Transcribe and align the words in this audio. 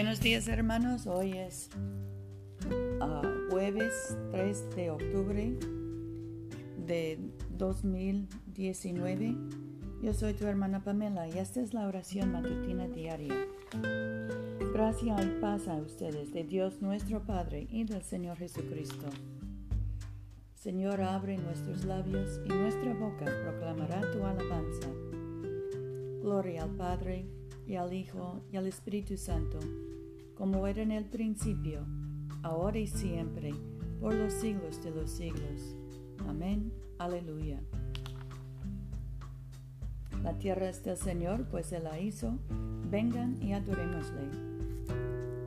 Buenos 0.00 0.20
días 0.20 0.48
hermanos, 0.48 1.06
hoy 1.06 1.32
es 1.32 1.68
uh, 3.02 3.50
jueves 3.50 4.16
3 4.30 4.74
de 4.74 4.90
octubre 4.90 5.58
de 6.86 7.18
2019. 7.50 9.36
Yo 10.02 10.14
soy 10.14 10.32
tu 10.32 10.46
hermana 10.46 10.82
Pamela 10.82 11.28
y 11.28 11.36
esta 11.36 11.60
es 11.60 11.74
la 11.74 11.86
oración 11.86 12.32
matutina 12.32 12.88
diaria. 12.88 13.46
Gracias 14.72 15.22
y 15.22 15.38
paz 15.38 15.68
a 15.68 15.74
ustedes 15.74 16.32
de 16.32 16.44
Dios 16.44 16.80
nuestro 16.80 17.22
Padre 17.22 17.66
y 17.70 17.84
del 17.84 18.02
Señor 18.02 18.38
Jesucristo. 18.38 19.10
Señor, 20.54 21.02
abre 21.02 21.36
nuestros 21.36 21.84
labios 21.84 22.40
y 22.46 22.48
nuestra 22.48 22.94
boca 22.94 23.26
proclamará 23.26 24.00
tu 24.12 24.24
alabanza. 24.24 24.88
Gloria 26.22 26.62
al 26.62 26.70
Padre 26.70 27.39
y 27.70 27.76
al 27.76 27.92
Hijo 27.92 28.40
y 28.50 28.56
al 28.56 28.66
Espíritu 28.66 29.16
Santo, 29.16 29.60
como 30.34 30.66
era 30.66 30.82
en 30.82 30.90
el 30.90 31.04
principio, 31.04 31.86
ahora 32.42 32.80
y 32.80 32.88
siempre, 32.88 33.54
por 34.00 34.12
los 34.12 34.32
siglos 34.32 34.82
de 34.82 34.90
los 34.90 35.08
siglos. 35.08 35.76
Amén. 36.26 36.72
Aleluya. 36.98 37.60
La 40.24 40.36
tierra 40.36 40.68
es 40.68 40.82
del 40.82 40.96
Señor, 40.96 41.46
pues 41.48 41.70
Él 41.70 41.84
la 41.84 42.00
hizo. 42.00 42.40
Vengan 42.90 43.40
y 43.40 43.52
adorémosle. 43.52 44.28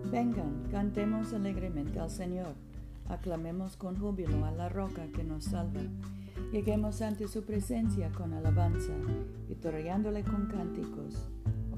Vengan, 0.09 0.63
cantemos 0.71 1.33
alegremente 1.33 1.99
al 1.99 2.09
Señor. 2.09 2.53
Aclamemos 3.09 3.75
con 3.75 3.99
júbilo 3.99 4.45
a 4.45 4.51
la 4.51 4.69
roca 4.69 5.07
que 5.13 5.25
nos 5.25 5.43
salva. 5.43 5.81
Lleguemos 6.53 7.01
ante 7.01 7.27
su 7.27 7.43
presencia 7.43 8.13
con 8.13 8.31
alabanza, 8.31 8.93
victoriándole 9.49 10.23
con 10.23 10.45
cánticos 10.45 11.27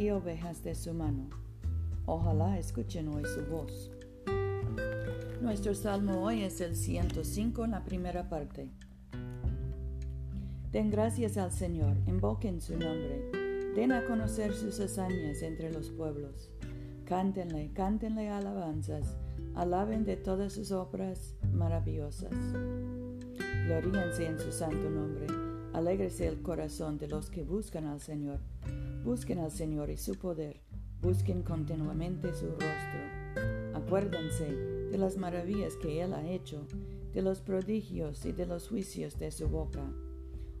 y 0.00 0.10
ovejas 0.10 0.64
de 0.64 0.74
su 0.74 0.94
mano. 0.94 1.28
Ojalá 2.06 2.58
escuchen 2.58 3.08
hoy 3.08 3.22
su 3.26 3.44
voz. 3.44 3.90
Nuestro 5.42 5.74
salmo 5.74 6.22
hoy 6.22 6.42
es 6.42 6.62
el 6.62 6.74
105 6.74 7.66
en 7.66 7.70
la 7.72 7.84
primera 7.84 8.30
parte. 8.30 8.70
Den 10.72 10.90
gracias 10.90 11.36
al 11.36 11.52
Señor, 11.52 11.98
invoquen 12.06 12.62
su 12.62 12.78
nombre, 12.78 13.30
den 13.76 13.92
a 13.92 14.06
conocer 14.06 14.54
sus 14.54 14.80
hazañas 14.80 15.42
entre 15.42 15.70
los 15.70 15.90
pueblos. 15.90 16.50
Cántenle, 17.04 17.70
cántenle 17.74 18.30
alabanzas, 18.30 19.18
alaben 19.54 20.06
de 20.06 20.16
todas 20.16 20.54
sus 20.54 20.72
obras 20.72 21.34
maravillosas. 21.52 22.32
Gloríense 23.66 24.26
en 24.26 24.38
su 24.38 24.50
santo 24.50 24.88
nombre, 24.88 25.26
alégrese 25.74 26.26
el 26.26 26.40
corazón 26.40 26.96
de 26.96 27.08
los 27.08 27.28
que 27.28 27.42
buscan 27.42 27.86
al 27.86 28.00
Señor. 28.00 28.40
Busquen 29.04 29.38
al 29.38 29.50
Señor 29.50 29.88
y 29.88 29.96
su 29.96 30.14
poder, 30.16 30.60
busquen 31.00 31.42
continuamente 31.42 32.34
su 32.34 32.48
rostro. 32.48 33.00
Acuérdense 33.72 34.44
de 34.90 34.98
las 34.98 35.16
maravillas 35.16 35.74
que 35.76 36.02
Él 36.02 36.12
ha 36.12 36.28
hecho, 36.28 36.66
de 37.14 37.22
los 37.22 37.40
prodigios 37.40 38.26
y 38.26 38.32
de 38.32 38.44
los 38.44 38.68
juicios 38.68 39.18
de 39.18 39.30
su 39.30 39.48
boca. 39.48 39.90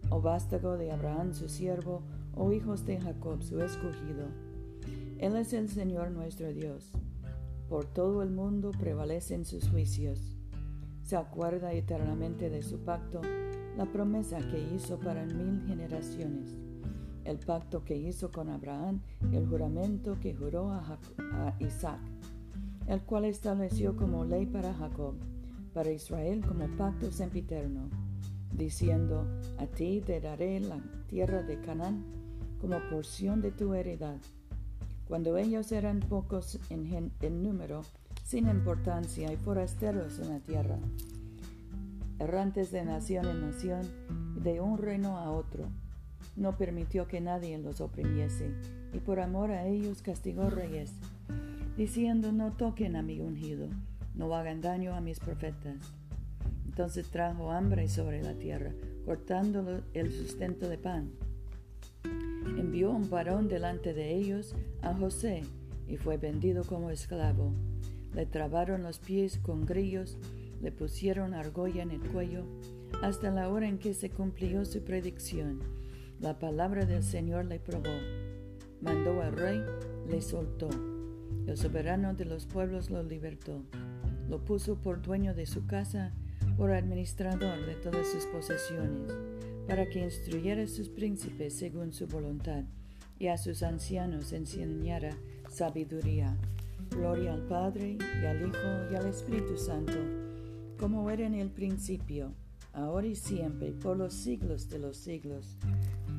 Oh 0.08 0.22
vástago 0.22 0.78
de 0.78 0.90
Abraham 0.90 1.34
su 1.34 1.50
siervo, 1.50 2.02
oh 2.34 2.50
hijos 2.50 2.86
de 2.86 2.98
Jacob 2.98 3.42
su 3.42 3.60
escogido. 3.60 4.28
Él 5.18 5.36
es 5.36 5.52
el 5.52 5.68
Señor 5.68 6.10
nuestro 6.10 6.50
Dios. 6.50 6.92
Por 7.68 7.84
todo 7.84 8.22
el 8.22 8.30
mundo 8.30 8.70
prevalecen 8.70 9.44
sus 9.44 9.68
juicios. 9.68 10.34
Se 11.02 11.16
acuerda 11.16 11.74
eternamente 11.74 12.48
de 12.48 12.62
su 12.62 12.78
pacto, 12.78 13.20
la 13.76 13.84
promesa 13.84 14.38
que 14.38 14.74
hizo 14.74 14.98
para 14.98 15.26
mil 15.26 15.62
generaciones 15.66 16.69
el 17.24 17.38
pacto 17.38 17.84
que 17.84 17.96
hizo 17.96 18.30
con 18.30 18.48
Abraham 18.48 19.00
el 19.32 19.46
juramento 19.46 20.18
que 20.20 20.34
juró 20.34 20.70
a, 20.72 20.98
Isaac, 21.60 22.00
el 22.86 23.00
cual 23.02 23.24
estableció 23.24 23.96
como 23.96 24.24
ley 24.24 24.46
para 24.46 24.74
Jacob, 24.74 25.14
para 25.74 25.90
Israel 25.90 26.44
como 26.46 26.66
pacto 26.76 27.10
sempiterno, 27.10 27.88
diciendo, 28.52 29.26
a 29.58 29.66
ti 29.66 30.02
te 30.04 30.20
daré 30.20 30.60
la 30.60 30.80
tierra 31.06 31.42
de 31.42 31.60
Canaán 31.60 32.04
como 32.60 32.78
porción 32.90 33.40
de 33.40 33.52
tu 33.52 33.74
heredad. 33.74 34.18
Cuando 35.06 35.36
ellos 35.36 35.72
eran 35.72 36.00
pocos 36.00 36.58
en, 36.70 37.12
en 37.20 37.42
número, 37.42 37.82
sin 38.24 38.48
importancia 38.48 39.32
y 39.32 39.36
forasteros 39.36 40.18
en 40.20 40.28
la 40.28 40.40
tierra, 40.40 40.78
errantes 42.18 42.70
de 42.70 42.84
nación 42.84 43.26
en 43.26 43.40
nación 43.40 43.82
de 44.42 44.60
un 44.60 44.78
reino 44.78 45.16
a 45.16 45.30
otro, 45.30 45.68
no 46.36 46.56
permitió 46.56 47.06
que 47.06 47.20
nadie 47.20 47.58
los 47.58 47.80
oprimiese, 47.80 48.52
y 48.92 48.98
por 48.98 49.20
amor 49.20 49.50
a 49.50 49.66
ellos 49.66 50.02
castigó 50.02 50.50
reyes, 50.50 50.92
diciendo, 51.76 52.32
no 52.32 52.52
toquen 52.52 52.96
a 52.96 53.02
mi 53.02 53.20
ungido, 53.20 53.68
no 54.14 54.34
hagan 54.34 54.60
daño 54.60 54.94
a 54.94 55.00
mis 55.00 55.20
profetas. 55.20 55.76
Entonces 56.66 57.10
trajo 57.10 57.50
hambre 57.50 57.88
sobre 57.88 58.22
la 58.22 58.34
tierra, 58.34 58.72
cortando 59.04 59.82
el 59.92 60.12
sustento 60.12 60.68
de 60.68 60.78
pan. 60.78 61.10
Envió 62.56 62.90
un 62.90 63.10
varón 63.10 63.48
delante 63.48 63.92
de 63.92 64.14
ellos, 64.14 64.54
a 64.82 64.94
José, 64.94 65.42
y 65.86 65.96
fue 65.96 66.16
vendido 66.16 66.64
como 66.64 66.90
esclavo. 66.90 67.52
Le 68.14 68.26
trabaron 68.26 68.82
los 68.82 68.98
pies 68.98 69.38
con 69.38 69.66
grillos, 69.66 70.16
le 70.62 70.72
pusieron 70.72 71.34
argolla 71.34 71.82
en 71.82 71.90
el 71.90 72.00
cuello, 72.00 72.44
hasta 73.02 73.30
la 73.30 73.48
hora 73.48 73.68
en 73.68 73.78
que 73.78 73.94
se 73.94 74.10
cumplió 74.10 74.64
su 74.64 74.82
predicción 74.82 75.60
la 76.20 76.38
palabra 76.38 76.84
del 76.84 77.02
Señor 77.02 77.46
le 77.46 77.58
probó. 77.58 77.96
Mandó 78.82 79.22
al 79.22 79.32
rey, 79.32 79.62
le 80.06 80.20
soltó. 80.20 80.68
El 81.46 81.56
soberano 81.56 82.14
de 82.14 82.26
los 82.26 82.44
pueblos 82.44 82.90
lo 82.90 83.02
libertó. 83.02 83.62
Lo 84.28 84.44
puso 84.44 84.76
por 84.76 85.00
dueño 85.00 85.34
de 85.34 85.46
su 85.46 85.66
casa, 85.66 86.12
por 86.58 86.72
administrador 86.72 87.64
de 87.64 87.74
todas 87.74 88.06
sus 88.06 88.26
posesiones, 88.26 89.12
para 89.66 89.88
que 89.88 90.04
instruyera 90.04 90.62
a 90.62 90.68
sus 90.68 90.90
príncipes 90.90 91.54
según 91.54 91.92
su 91.92 92.06
voluntad, 92.06 92.64
y 93.18 93.28
a 93.28 93.38
sus 93.38 93.62
ancianos 93.62 94.32
enseñara 94.32 95.16
sabiduría. 95.48 96.36
Gloria 96.90 97.32
al 97.32 97.46
Padre, 97.46 97.96
y 98.22 98.26
al 98.26 98.46
Hijo, 98.46 98.92
y 98.92 98.94
al 98.94 99.06
Espíritu 99.06 99.56
Santo, 99.56 99.98
como 100.78 101.08
era 101.10 101.26
en 101.26 101.34
el 101.34 101.50
principio, 101.50 102.34
ahora 102.72 103.06
y 103.06 103.14
siempre, 103.14 103.72
por 103.72 103.96
los 103.96 104.12
siglos 104.14 104.68
de 104.68 104.78
los 104.78 104.96
siglos. 104.96 105.56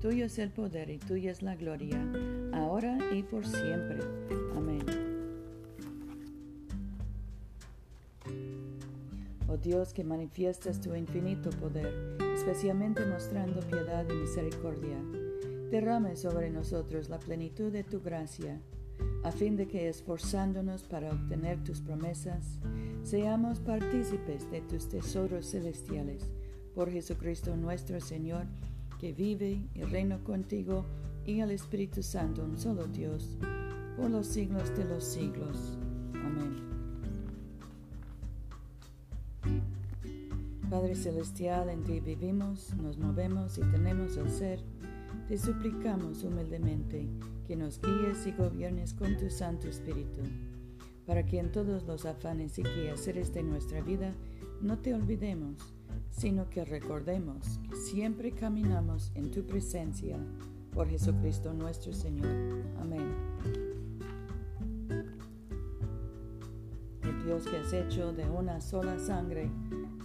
Tuyo 0.00 0.24
es 0.24 0.38
el 0.38 0.50
poder 0.50 0.88
y 0.88 0.96
tuya 0.96 1.30
es 1.30 1.42
la 1.42 1.56
gloria, 1.56 2.02
ahora 2.54 2.96
y 3.12 3.22
por 3.22 3.46
siempre. 3.46 3.98
Amén. 4.56 4.82
Oh 9.46 9.58
Dios 9.58 9.92
que 9.92 10.02
manifiestas 10.02 10.80
tu 10.80 10.94
infinito 10.94 11.50
poder, 11.50 12.16
especialmente 12.34 13.04
mostrando 13.04 13.60
piedad 13.60 14.06
y 14.08 14.14
misericordia, 14.14 14.96
derrame 15.70 16.16
sobre 16.16 16.48
nosotros 16.48 17.10
la 17.10 17.18
plenitud 17.18 17.70
de 17.70 17.84
tu 17.84 18.00
gracia, 18.00 18.58
a 19.22 19.30
fin 19.30 19.54
de 19.54 19.68
que 19.68 19.90
esforzándonos 19.90 20.82
para 20.84 21.12
obtener 21.12 21.62
tus 21.62 21.82
promesas, 21.82 22.58
seamos 23.02 23.60
partícipes 23.60 24.50
de 24.50 24.62
tus 24.62 24.88
tesoros 24.88 25.50
celestiales. 25.50 26.30
Por 26.74 26.90
Jesucristo 26.90 27.54
nuestro 27.56 28.00
Señor, 28.00 28.46
que 29.00 29.12
vive 29.14 29.62
y 29.74 29.82
reina 29.82 30.18
contigo 30.18 30.84
y 31.24 31.40
el 31.40 31.50
Espíritu 31.52 32.02
Santo, 32.02 32.44
un 32.44 32.58
solo 32.58 32.86
Dios, 32.86 33.38
por 33.96 34.10
los 34.10 34.26
siglos 34.26 34.76
de 34.76 34.84
los 34.84 35.02
siglos. 35.04 35.78
Amén. 36.14 36.60
Padre 40.68 40.94
Celestial, 40.94 41.70
en 41.70 41.82
ti 41.82 42.00
vivimos, 42.00 42.74
nos 42.76 42.98
movemos 42.98 43.56
y 43.56 43.62
tenemos 43.62 44.18
el 44.18 44.30
ser. 44.30 44.60
Te 45.28 45.38
suplicamos 45.38 46.22
humildemente 46.22 47.08
que 47.46 47.56
nos 47.56 47.80
guíes 47.80 48.26
y 48.26 48.32
gobiernes 48.32 48.92
con 48.92 49.16
tu 49.16 49.30
Santo 49.30 49.66
Espíritu, 49.66 50.22
para 51.06 51.24
que 51.24 51.38
en 51.38 51.50
todos 51.50 51.84
los 51.84 52.04
afanes 52.04 52.58
y 52.58 52.62
quehaceres 52.62 53.32
de 53.32 53.44
nuestra 53.44 53.80
vida 53.80 54.14
no 54.60 54.78
te 54.78 54.92
olvidemos, 54.92 55.74
sino 56.10 56.48
que 56.50 56.64
recordemos 56.64 57.60
que 57.68 57.76
siempre 57.76 58.32
caminamos 58.32 59.12
en 59.14 59.30
tu 59.30 59.44
presencia 59.46 60.18
por 60.72 60.88
Jesucristo 60.88 61.52
nuestro 61.52 61.92
Señor. 61.92 62.28
Amén. 62.80 63.14
El 67.02 67.24
Dios 67.24 67.44
que 67.44 67.56
has 67.56 67.72
hecho 67.72 68.12
de 68.12 68.28
una 68.28 68.60
sola 68.60 68.98
sangre 68.98 69.50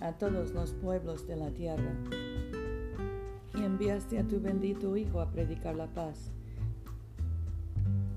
a 0.02 0.14
todos 0.14 0.52
los 0.52 0.74
pueblos 0.74 1.28
de 1.28 1.36
la 1.36 1.52
tierra, 1.52 1.96
y 3.54 3.64
enviaste 3.64 4.20
a 4.20 4.28
tu 4.28 4.42
bendito 4.42 4.98
Hijo 4.98 5.22
a 5.22 5.32
predicar 5.32 5.76
la 5.76 5.88
paz, 5.88 6.32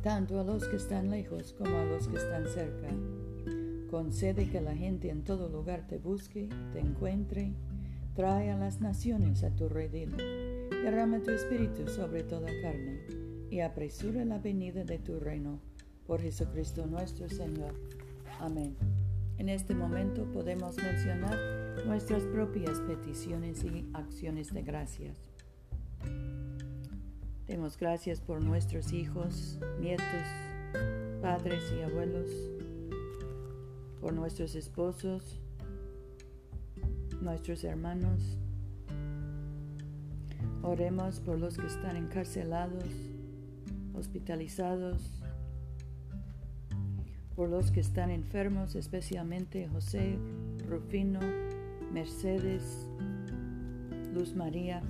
tanto 0.03 0.41
a 0.41 0.45
los 0.45 0.67
que 0.67 0.77
están 0.77 1.11
lejos 1.11 1.55
como 1.57 1.77
a 1.77 1.85
los 1.85 2.09
que 2.09 2.17
están 2.17 2.47
cerca. 2.47 2.89
Concede 3.91 4.49
que 4.51 4.61
la 4.61 4.75
gente 4.75 5.11
en 5.11 5.25
todo 5.25 5.49
lugar 5.49 5.87
te 5.87 5.99
busque, 5.99 6.49
te 6.73 6.81
encuentre, 6.81 7.53
trae 8.15 8.51
a 8.51 8.57
las 8.57 8.81
naciones 8.81 9.43
a 9.45 9.51
tu 9.51 9.69
redil 9.69 10.15
derrama 10.83 11.21
tu 11.21 11.31
espíritu 11.31 11.87
sobre 11.89 12.23
toda 12.23 12.49
carne, 12.63 13.01
y 13.51 13.61
apresura 13.61 14.25
la 14.25 14.39
venida 14.39 14.85
de 14.85 14.99
tu 14.99 15.19
reino, 15.19 15.61
por 16.07 16.21
Jesucristo 16.21 16.87
nuestro 16.87 17.29
Señor. 17.29 17.75
Amén. 18.41 18.77
En 19.39 19.49
este 19.49 19.75
momento 19.75 20.25
podemos 20.33 20.77
mencionar 20.77 21.37
nuestras 21.87 22.23
propias 22.25 22.81
peticiones 22.81 23.65
y 23.65 23.89
acciones 23.95 24.53
de 24.53 24.63
gracias. 24.63 25.19
Demos 27.47 27.79
gracias 27.79 28.21
por 28.21 28.43
nuestros 28.43 28.93
hijos, 28.93 29.59
nietos, 29.81 30.27
padres 31.23 31.63
y 31.79 31.83
abuelos, 31.83 32.31
por 34.01 34.13
nuestros 34.13 34.55
esposos, 34.55 35.41
nuestros 37.21 37.65
hermanos, 37.65 38.39
Oremos 40.63 41.21
por 41.21 41.39
los 41.39 41.57
que 41.57 41.67
están 41.67 41.97
encarcelados, 41.97 42.85
hospitalizados, 43.95 45.23
por 47.37 47.49
los 47.49 47.71
que 47.71 47.81
están 47.81 48.11
enfermos, 48.11 48.75
especialmente 48.75 49.69
José, 49.69 50.19
Rufino, 50.69 51.21
Mercedes, 51.93 52.89
Luz 54.13 54.35
María. 54.35 54.83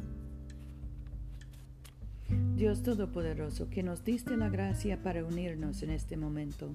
Dios 2.57 2.83
Todopoderoso, 2.83 3.69
que 3.69 3.83
nos 3.83 4.03
diste 4.05 4.37
la 4.37 4.49
gracia 4.49 5.03
para 5.03 5.25
unirnos 5.25 5.83
en 5.83 5.91
este 5.91 6.17
momento, 6.17 6.75